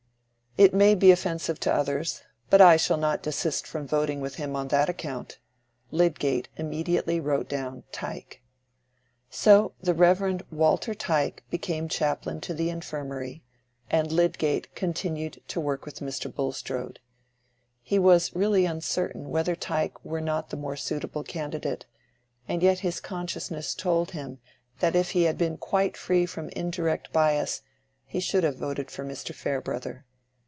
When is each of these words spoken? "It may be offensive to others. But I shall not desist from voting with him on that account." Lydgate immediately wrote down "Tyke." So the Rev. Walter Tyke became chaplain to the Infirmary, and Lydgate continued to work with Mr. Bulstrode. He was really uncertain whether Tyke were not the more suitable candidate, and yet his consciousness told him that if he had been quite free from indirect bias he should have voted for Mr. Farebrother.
"It 0.57 0.73
may 0.73 0.95
be 0.95 1.11
offensive 1.11 1.61
to 1.61 1.73
others. 1.73 2.23
But 2.49 2.59
I 2.59 2.75
shall 2.75 2.97
not 2.97 3.23
desist 3.23 3.65
from 3.65 3.87
voting 3.87 4.19
with 4.19 4.35
him 4.35 4.53
on 4.53 4.67
that 4.67 4.89
account." 4.89 5.37
Lydgate 5.91 6.49
immediately 6.57 7.21
wrote 7.21 7.47
down 7.47 7.83
"Tyke." 7.93 8.41
So 9.29 9.71
the 9.81 9.93
Rev. 9.93 10.41
Walter 10.51 10.93
Tyke 10.93 11.41
became 11.49 11.87
chaplain 11.87 12.41
to 12.41 12.53
the 12.53 12.69
Infirmary, 12.69 13.43
and 13.89 14.11
Lydgate 14.11 14.75
continued 14.75 15.41
to 15.47 15.61
work 15.61 15.85
with 15.85 16.01
Mr. 16.01 16.29
Bulstrode. 16.31 16.99
He 17.81 17.97
was 17.97 18.35
really 18.35 18.65
uncertain 18.65 19.29
whether 19.29 19.55
Tyke 19.55 20.03
were 20.03 20.19
not 20.21 20.49
the 20.49 20.57
more 20.57 20.75
suitable 20.75 21.23
candidate, 21.23 21.85
and 22.45 22.61
yet 22.61 22.79
his 22.79 22.99
consciousness 22.99 23.73
told 23.73 24.11
him 24.11 24.39
that 24.81 24.97
if 24.97 25.11
he 25.11 25.23
had 25.23 25.37
been 25.37 25.55
quite 25.55 25.95
free 25.95 26.25
from 26.25 26.49
indirect 26.49 27.13
bias 27.13 27.61
he 28.05 28.19
should 28.19 28.43
have 28.43 28.57
voted 28.57 28.91
for 28.91 29.05
Mr. 29.05 29.33
Farebrother. 29.33 30.05